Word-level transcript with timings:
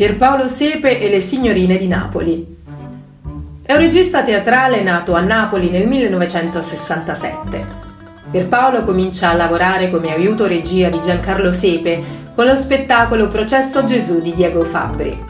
Pierpaolo 0.00 0.48
Sepe 0.48 0.98
e 0.98 1.10
le 1.10 1.20
signorine 1.20 1.76
di 1.76 1.86
Napoli. 1.86 2.56
È 3.60 3.74
un 3.74 3.78
regista 3.78 4.22
teatrale 4.22 4.82
nato 4.82 5.12
a 5.12 5.20
Napoli 5.20 5.68
nel 5.68 5.86
1967. 5.86 7.64
Pierpaolo 8.30 8.82
comincia 8.84 9.28
a 9.28 9.34
lavorare 9.34 9.90
come 9.90 10.10
aiuto 10.10 10.46
regia 10.46 10.88
di 10.88 11.02
Giancarlo 11.02 11.52
Sepe 11.52 12.02
con 12.34 12.46
lo 12.46 12.54
spettacolo 12.54 13.28
Processo 13.28 13.84
Gesù 13.84 14.22
di 14.22 14.32
Diego 14.32 14.62
Fabbri. 14.62 15.22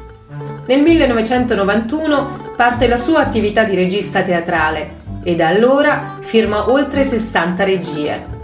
Nel 0.66 0.82
1991 0.82 2.52
parte 2.56 2.86
la 2.86 2.96
sua 2.96 3.22
attività 3.22 3.64
di 3.64 3.74
regista 3.74 4.22
teatrale 4.22 4.98
e 5.24 5.34
da 5.34 5.48
allora 5.48 6.18
firma 6.20 6.70
oltre 6.70 7.02
60 7.02 7.64
regie. 7.64 8.38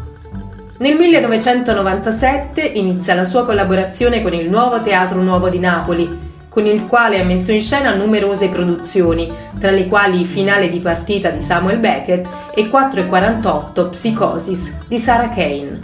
Nel 0.79 0.95
1997 0.95 2.61
inizia 2.61 3.15
la 3.15 3.25
sua 3.25 3.47
collaborazione 3.47 4.21
con 4.21 4.35
il 4.35 4.51
Nuovo 4.51 4.79
Teatro 4.81 5.23
Nuovo 5.23 5.49
di 5.49 5.59
Napoli, 5.59 6.35
con 6.51 6.67
il 6.67 6.85
quale 6.85 7.19
ha 7.19 7.25
messo 7.25 7.51
in 7.51 7.63
scena 7.63 7.95
numerose 7.95 8.51
produzioni, 8.51 9.33
tra 9.59 9.71
le 9.71 9.87
quali 9.87 10.27
Finale 10.27 10.69
di 10.69 10.79
partita 10.79 11.31
di 11.31 11.41
Samuel 11.41 11.79
Beckett 11.79 12.29
e 12.55 12.65
4,48 12.65 13.89
Psicosis 13.89 14.77
di 14.87 14.99
Sarah 14.99 15.31
Kane. 15.31 15.79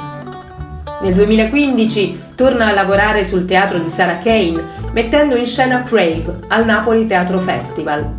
Nel 1.00 1.14
2015 1.14 2.24
torna 2.34 2.66
a 2.66 2.74
lavorare 2.74 3.24
sul 3.24 3.46
teatro 3.46 3.78
di 3.78 3.88
Sarah 3.88 4.18
Kane, 4.18 4.62
mettendo 4.92 5.36
in 5.36 5.46
scena 5.46 5.82
Crave 5.84 6.40
al 6.48 6.66
Napoli 6.66 7.06
Teatro 7.06 7.38
Festival. 7.38 8.14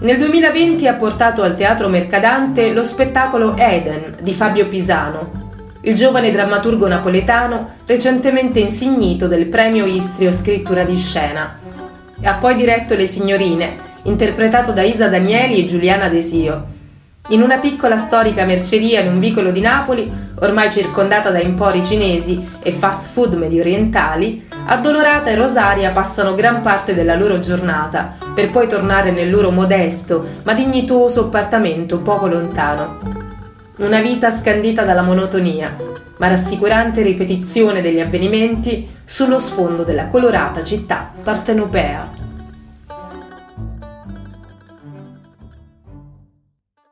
Nel 0.00 0.16
2020 0.16 0.88
ha 0.88 0.94
portato 0.94 1.42
al 1.42 1.54
Teatro 1.54 1.88
Mercadante 1.88 2.72
lo 2.72 2.82
spettacolo 2.82 3.56
Eden 3.58 4.16
di 4.22 4.32
Fabio 4.32 4.66
Pisano, 4.66 5.44
il 5.84 5.94
giovane 5.94 6.30
drammaturgo 6.30 6.88
napoletano 6.88 7.74
recentemente 7.86 8.58
insignito 8.58 9.26
del 9.26 9.46
premio 9.46 9.84
Istrio 9.84 10.32
Scrittura 10.32 10.82
di 10.82 10.96
Scena. 10.96 11.58
Ha 12.22 12.34
poi 12.34 12.54
diretto 12.54 12.94
Le 12.94 13.06
Signorine, 13.06 13.76
interpretato 14.04 14.72
da 14.72 14.82
Isa 14.82 15.08
Danieli 15.08 15.58
e 15.58 15.66
Giuliana 15.66 16.08
Desio. 16.08 16.72
In 17.28 17.42
una 17.42 17.58
piccola 17.58 17.98
storica 17.98 18.44
merceria 18.44 19.00
in 19.00 19.12
un 19.12 19.18
vicolo 19.18 19.50
di 19.50 19.60
Napoli, 19.60 20.10
ormai 20.40 20.70
circondata 20.70 21.30
da 21.30 21.40
empori 21.40 21.84
cinesi 21.84 22.46
e 22.62 22.70
fast 22.70 23.10
food 23.10 23.34
mediorientali, 23.34 24.46
Addolorata 24.66 25.28
e 25.28 25.34
Rosaria 25.34 25.90
passano 25.90 26.34
gran 26.34 26.62
parte 26.62 26.94
della 26.94 27.14
loro 27.14 27.38
giornata, 27.38 28.16
per 28.34 28.50
poi 28.50 28.66
tornare 28.68 29.10
nel 29.10 29.30
loro 29.30 29.50
modesto 29.50 30.26
ma 30.44 30.54
dignitoso 30.54 31.24
appartamento 31.24 31.98
poco 31.98 32.26
lontano. 32.26 33.23
Una 33.76 34.00
vita 34.00 34.30
scandita 34.30 34.84
dalla 34.84 35.02
monotonia, 35.02 35.74
ma 36.18 36.28
rassicurante 36.28 37.02
ripetizione 37.02 37.82
degli 37.82 37.98
avvenimenti 37.98 38.88
sullo 39.04 39.40
sfondo 39.40 39.82
della 39.82 40.06
colorata 40.06 40.62
città 40.62 41.12
partenopea. 41.20 42.23